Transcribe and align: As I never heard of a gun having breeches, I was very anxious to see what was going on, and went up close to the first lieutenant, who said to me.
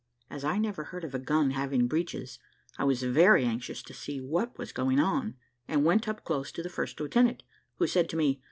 As 0.31 0.43
I 0.43 0.57
never 0.57 0.85
heard 0.85 1.03
of 1.03 1.13
a 1.13 1.19
gun 1.19 1.51
having 1.51 1.85
breeches, 1.87 2.39
I 2.75 2.83
was 2.85 3.03
very 3.03 3.45
anxious 3.45 3.83
to 3.83 3.93
see 3.93 4.19
what 4.19 4.57
was 4.57 4.71
going 4.71 4.99
on, 4.99 5.35
and 5.67 5.85
went 5.85 6.07
up 6.07 6.23
close 6.23 6.51
to 6.53 6.63
the 6.63 6.69
first 6.69 6.99
lieutenant, 6.99 7.43
who 7.75 7.85
said 7.85 8.09
to 8.09 8.17
me. 8.17 8.39